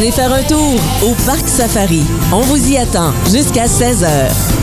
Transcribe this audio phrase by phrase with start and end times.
[0.00, 2.00] Venez faire un tour au Parc Safari.
[2.32, 4.08] On vous y attend jusqu'à 16h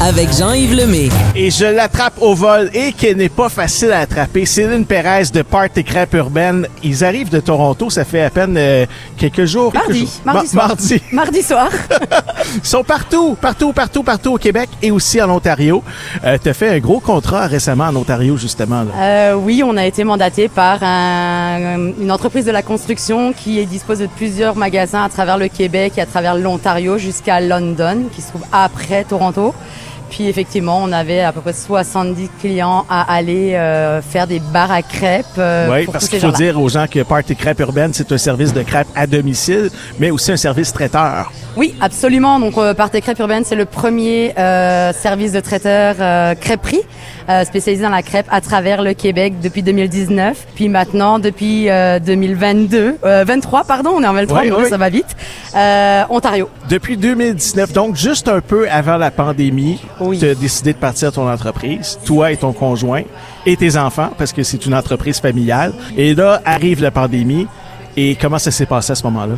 [0.01, 1.09] avec Jean-Yves Lemay.
[1.35, 4.47] Et je l'attrape au vol et qui n'est pas facile à attraper.
[4.47, 6.67] Céline Perez de Party Crêpe Urbaine.
[6.83, 9.71] Ils arrivent de Toronto, ça fait à peine euh, quelques jours.
[9.73, 10.09] quelques Mardi, jours.
[10.25, 10.67] mardi Ma- soir.
[10.69, 11.01] mardi.
[11.11, 11.69] Mardi soir.
[12.55, 15.83] Ils sont partout, partout, partout, partout au Québec et aussi en Ontario.
[16.23, 18.81] Euh, tu as fait un gros contrat récemment en Ontario, justement.
[18.83, 18.91] là.
[18.99, 23.99] Euh, oui, on a été mandaté par un- une entreprise de la construction qui dispose
[23.99, 28.29] de plusieurs magasins à travers le Québec et à travers l'Ontario jusqu'à London, qui se
[28.29, 29.53] trouve après Toronto.
[30.09, 34.71] Puis effectivement, on avait à peu près 70 clients à aller euh, faire des bars
[34.71, 35.25] à crêpes.
[35.37, 38.17] euh, Oui, pour parce qu'il faut dire aux gens que Party Crêpe Urbaine, c'est un
[38.17, 41.29] service de crêpes à domicile, mais aussi un service traiteur.
[41.57, 42.39] Oui, absolument.
[42.39, 46.81] Donc, euh, Partez Crêpe Urbaine, c'est le premier euh, service de traiteur euh, crêperie
[47.29, 50.45] euh, spécialisé dans la crêpe à travers le Québec depuis 2019.
[50.53, 54.61] Puis maintenant, depuis euh, 2022, euh, 23, pardon, on est en 23, Oui, mon oui.
[54.61, 55.15] Dieu, ça va vite.
[55.55, 56.47] Euh, Ontario.
[56.69, 60.19] Depuis 2019, donc juste un peu avant la pandémie, Oui.
[60.19, 63.01] tu as décidé de partir ton entreprise, toi et ton conjoint
[63.47, 65.73] et tes enfants, parce que c'est une entreprise familiale.
[65.97, 67.47] Et là, arrive la pandémie.
[67.99, 69.33] Et comment ça s'est passé à ce moment-là?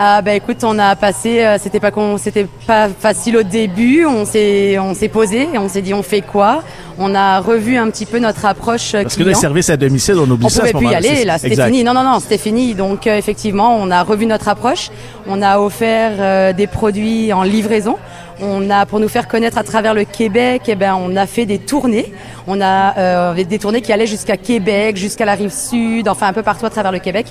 [0.00, 4.06] Ah ben écoute, on a passé, euh, c'était pas con- c'était pas facile au début.
[4.06, 6.62] On s'est on s'est posé et on s'est dit on fait quoi?
[7.00, 9.34] On a revu un petit peu notre approche euh, Parce que client.
[9.36, 11.64] le service à domicile, on oublie on ça à pouvait plus y aller, là, c'était
[11.66, 11.82] fini.
[11.84, 12.74] Non, non, non, c'était fini.
[12.74, 14.90] Donc, euh, effectivement, on a revu notre approche.
[15.28, 17.96] On a offert euh, des produits en livraison.
[18.40, 21.44] On a, pour nous faire connaître à travers le Québec, eh ben, on a fait
[21.46, 22.12] des tournées.
[22.46, 26.32] On a euh, des tournées qui allaient jusqu'à Québec, jusqu'à la rive sud, enfin un
[26.32, 27.26] peu partout à travers le Québec.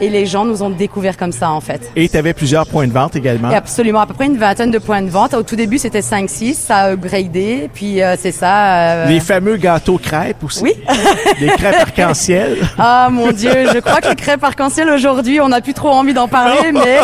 [0.00, 1.90] Et les gens nous ont découvert comme ça, en fait.
[1.96, 3.50] Et tu avais plusieurs points de vente également.
[3.50, 5.34] Et absolument, à peu près une vingtaine de points de vente.
[5.34, 8.80] Au tout début, c'était 5-6, ça a upgradé, puis euh, c'est ça.
[8.92, 10.62] euh, Les fameux gâteaux crêpes aussi.
[10.62, 10.74] Oui.
[11.40, 12.58] Les crêpes arc-en-ciel.
[12.78, 16.14] Ah mon Dieu, je crois que les crêpes arc-en-ciel aujourd'hui, on n'a plus trop envie
[16.14, 16.98] d'en parler, mais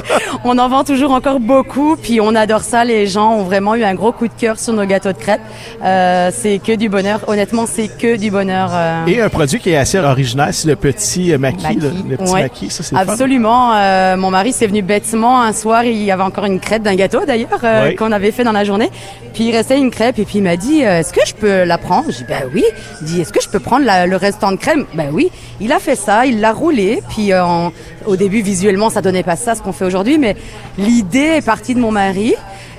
[0.44, 1.96] on en vend toujours encore beaucoup.
[1.96, 2.84] Puis on adore ça.
[2.84, 5.40] Les gens vraiment eu un gros coup de cœur sur nos gâteaux de crêpes.
[5.82, 7.20] Euh, c'est que du bonheur.
[7.28, 8.70] Honnêtement, c'est que du bonheur.
[8.72, 11.78] euh, Et un produit qui est assez original, c'est le petit euh, maquis.
[12.08, 12.42] Le petit Ouais.
[12.42, 12.94] maquis, ça c'est.
[12.96, 13.72] Absolument.
[13.74, 15.84] Euh, mon mari s'est venu bêtement un soir.
[15.84, 17.94] Il y avait encore une crêpe d'un gâteau d'ailleurs euh, Oui.
[17.96, 18.90] qu'on avait fait dans la journée.
[19.32, 21.78] Puis il restait une crêpe et puis il m'a dit Est-ce que je peux la
[21.78, 22.06] prendre?
[22.10, 22.64] J'ai dit Ben oui.
[23.02, 25.30] Il dit Est-ce que je peux prendre la- le restant de crème Ben oui.
[25.60, 26.26] Il a fait ça.
[26.26, 27.02] Il l'a roulé.
[27.10, 27.42] Puis euh,
[28.06, 30.36] au début visuellement ça donnait pas ça ce qu'on fait aujourd'hui, mais
[30.78, 32.34] l'idée est partie de mon mari.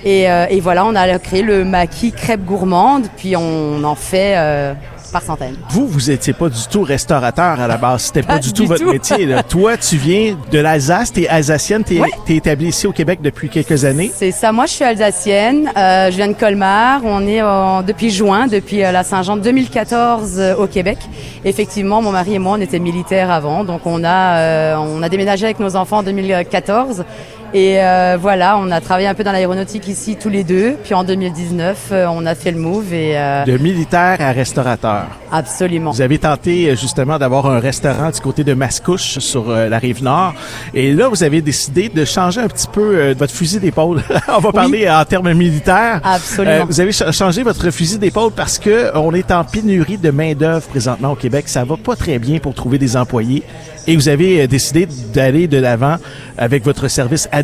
[0.05, 3.03] Et, euh, et voilà, on a créé le maquis crêpe gourmande.
[3.17, 4.73] Puis on en fait euh,
[5.11, 5.55] par centaines.
[5.69, 8.01] Vous, vous étiez pas du tout restaurateur à la base.
[8.03, 8.91] C'était pas, Pas du tout du votre tout.
[8.91, 9.25] métier.
[9.25, 9.41] là.
[9.49, 13.85] Toi, tu viens de l'Alsace, t'es alsacienne, t'es t'es établie ici au Québec depuis quelques
[13.85, 14.11] années.
[14.13, 14.51] C'est ça.
[14.51, 15.71] Moi, je suis alsacienne.
[15.77, 17.01] Euh, je viens de Colmar.
[17.05, 20.97] On est en- depuis juin, depuis euh, la Saint-Jean 2014 euh, au Québec.
[21.45, 25.07] Effectivement, mon mari et moi, on était militaires avant, donc on a euh, on a
[25.09, 27.05] déménagé avec nos enfants en 2014.
[27.53, 30.75] Et euh, voilà, on a travaillé un peu dans l'aéronautique ici tous les deux.
[30.83, 35.05] Puis en 2019, euh, on a fait le move et euh, De militaire à restaurateur.
[35.31, 35.91] absolument.
[35.91, 39.77] Vous avez tenté euh, justement d'avoir un restaurant du côté de Mascouche sur euh, la
[39.79, 40.33] rive nord.
[40.73, 44.01] Et là, vous avez décidé de changer un petit peu votre fusil d'épaule.
[44.27, 46.01] On va parler en termes militaires.
[46.03, 46.65] Absolument.
[46.65, 50.33] Vous avez ch- changé votre fusil d'épaule parce que on est en pénurie de main
[50.33, 51.47] d'œuvre présentement au Québec.
[51.47, 53.43] Ça va pas très bien pour trouver des employés.
[53.89, 55.95] Et vous avez décidé d'aller de l'avant
[56.37, 57.36] avec votre service à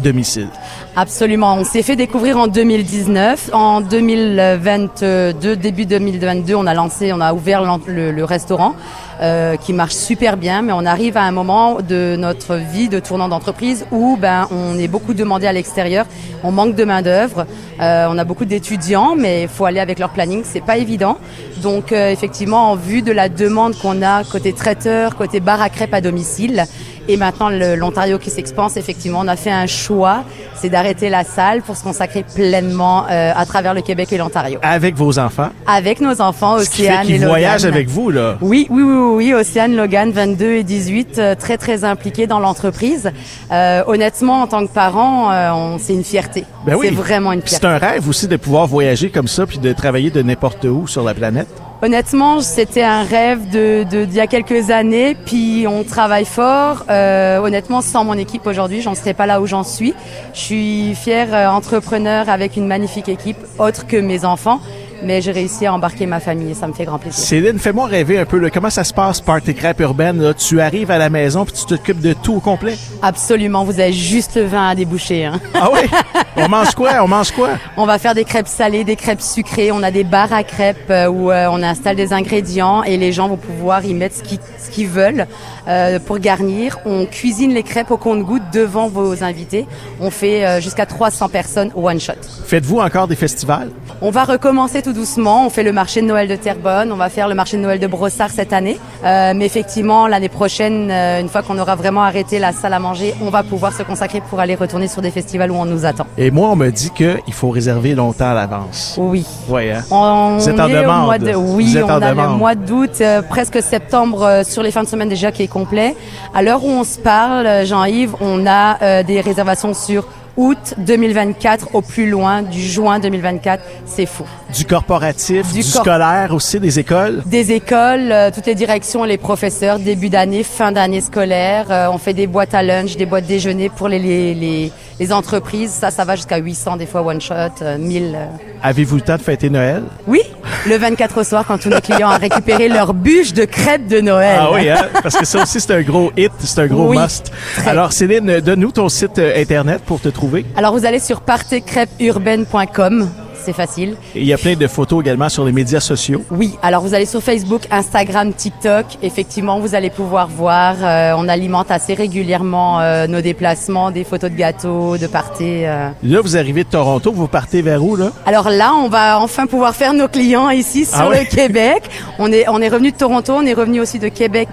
[0.95, 1.55] Absolument.
[1.55, 3.49] On s'est fait découvrir en 2019.
[3.53, 8.75] En 2022, début 2022, on a lancé, on a ouvert le restaurant
[9.21, 10.61] euh, qui marche super bien.
[10.63, 14.77] Mais on arrive à un moment de notre vie de tournant d'entreprise où ben on
[14.77, 16.07] est beaucoup demandé à l'extérieur.
[16.43, 17.45] On manque de main d'œuvre.
[17.79, 20.41] Euh, on a beaucoup d'étudiants, mais il faut aller avec leur planning.
[20.43, 21.17] C'est pas évident.
[21.61, 25.69] Donc euh, effectivement, en vue de la demande qu'on a côté traiteur, côté bar à
[25.69, 26.65] crêpes à domicile,
[27.07, 30.23] et maintenant l'Ontario qui s'expanse, effectivement, on a fait un choix,
[30.55, 34.59] c'est d'arrêter la salle pour se consacrer pleinement euh, à travers le Québec et l'Ontario.
[34.61, 35.49] Avec vos enfants.
[35.67, 37.27] Avec nos enfants, Ce qui fait Océane et Logan.
[37.29, 38.37] voyagent avec vous, là.
[38.41, 42.39] Oui, oui, oui, oui, oui, Océane, Logan, 22 et 18, euh, très, très impliqués dans
[42.39, 43.11] l'entreprise.
[43.51, 46.45] Euh, honnêtement, en tant que parent, euh, c'est une fierté.
[46.65, 46.87] Ben oui.
[46.89, 47.67] C'est vraiment une C'est fierté.
[47.67, 51.03] un rêve aussi de pouvoir voyager comme ça puis de travailler de n'importe où sur
[51.03, 51.47] la planète.
[51.83, 56.85] Honnêtement, c'était un rêve de d'il y a quelques années, puis on travaille fort.
[56.89, 59.93] Euh, honnêtement, sans mon équipe aujourd'hui, j'en serais pas là où j'en suis.
[60.33, 64.61] Je suis fière euh, entrepreneur avec une magnifique équipe, autre que mes enfants.
[65.03, 67.23] Mais j'ai réussi à embarquer ma famille et ça me fait grand plaisir.
[67.23, 68.37] Céline, fais-moi rêver un peu.
[68.37, 70.21] Là, comment ça se passe, Party Crêpe Urbaine?
[70.21, 70.33] Là?
[70.33, 72.75] Tu arrives à la maison puis tu t'occupes de tout au complet?
[73.01, 75.25] Absolument, vous avez juste le vin à déboucher.
[75.25, 75.39] Hein.
[75.53, 75.81] Ah oui?
[76.35, 76.91] On mange quoi?
[77.01, 77.49] On mange quoi?
[77.77, 79.71] On va faire des crêpes salées, des crêpes sucrées.
[79.71, 83.11] On a des bars à crêpes euh, où euh, on installe des ingrédients et les
[83.11, 85.27] gens vont pouvoir y mettre ce qu'ils veulent
[85.67, 86.79] euh, pour garnir.
[86.85, 89.67] On cuisine les crêpes au compte-gouttes devant vos invités.
[89.99, 92.13] On fait euh, jusqu'à 300 personnes au one shot.
[92.45, 93.69] Faites-vous encore des festivals?
[94.01, 95.45] On va recommencer tout doucement.
[95.45, 96.91] On fait le marché de Noël de Terrebonne.
[96.91, 98.79] On va faire le marché de Noël de Brossard cette année.
[99.03, 102.79] Euh, mais effectivement, l'année prochaine, euh, une fois qu'on aura vraiment arrêté la salle à
[102.79, 105.85] manger, on va pouvoir se consacrer pour aller retourner sur des festivals où on nous
[105.85, 106.05] attend.
[106.17, 108.95] Et moi, on me dit qu'il faut réserver longtemps à l'avance.
[108.97, 109.25] Oui.
[109.49, 109.83] Oui, hein?
[109.91, 111.05] On Vous êtes en est au demande.
[111.05, 112.31] mois de- oui, on a demande.
[112.31, 115.47] le mois d'août, euh, presque septembre euh, sur les fins de semaine déjà qui est
[115.47, 115.95] complet.
[116.33, 120.05] À l'heure où on se parle, Jean-Yves, on a des réservations sur
[120.37, 123.63] août 2024 au plus loin, du juin 2024.
[123.85, 124.23] C'est fou.
[124.55, 127.21] Du corporatif, du, Du cor- scolaire aussi, des écoles?
[127.25, 131.65] Des écoles, euh, toutes les directions, les professeurs, début d'année, fin d'année scolaire.
[131.69, 134.71] Euh, on fait des boîtes à lunch, des boîtes déjeuner pour les, les, les,
[135.03, 135.71] les entreprises.
[135.71, 138.13] Ça, ça va jusqu'à 800 des fois one shot, euh, 1000.
[138.15, 138.25] euh.
[138.61, 139.83] Avez-vous le temps de fêter Noël?
[140.07, 140.21] Oui,
[140.67, 143.99] le 24 au soir quand tous nos clients ont récupéré leur bûche de crêpes de
[143.99, 144.37] Noël.
[144.39, 144.85] Ah oui, hein?
[145.01, 147.31] parce que ça aussi, c'est un gros hit, c'est un gros Oui, must.
[147.57, 147.69] très.
[147.71, 150.45] Alors, Céline, donne-nous ton site euh, Internet pour te trouver.
[150.55, 153.09] Alors vous allez sur partycrêpeurbaine.com,
[153.43, 153.95] c'est facile.
[154.15, 156.23] Et il y a plein de photos également sur les médias sociaux.
[156.31, 158.85] Oui, alors vous allez sur Facebook, Instagram, TikTok.
[159.01, 160.75] Effectivement, vous allez pouvoir voir.
[160.81, 165.65] euh, on alimente assez régulièrement euh, nos déplacements, des photos de gâteaux, de parties.
[165.65, 165.89] euh.
[166.03, 168.11] Là, vous arrivez de Toronto, vous partez vers où, là?
[168.25, 171.19] Alors là, on va enfin pouvoir faire nos clients ici sur Ah ouais?
[171.21, 171.83] le Québec.
[172.19, 174.49] On est on est revenu de Toronto, on est revenu aussi de Québec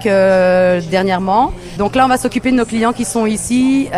[0.89, 1.51] dernièrement.
[1.77, 3.89] Donc là, on va s'occuper de nos clients qui sont ici,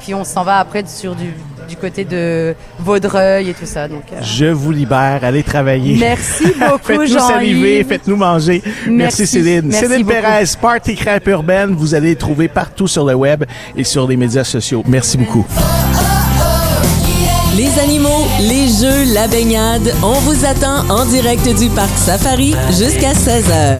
[0.00, 1.34] puis on s'en va après sur du
[1.68, 3.86] du côté de Vaudreuil et tout ça.
[3.88, 5.96] Donc euh, Je vous libère, allez travailler.
[5.98, 8.62] merci beaucoup, Faites-nous saliver, faites-nous manger.
[8.64, 9.26] Merci, Merci.
[9.26, 9.66] Céline.
[9.66, 10.20] Merci Céline beaucoup.
[10.20, 13.44] Pérez, Party Crêpe Urbaine, vous allez les trouver partout sur le web
[13.76, 14.82] et sur les médias sociaux.
[14.86, 15.46] Merci beaucoup.
[17.56, 23.12] Les animaux, les jeux, la baignade, on vous attend en direct du parc Safari jusqu'à
[23.12, 23.76] 16h.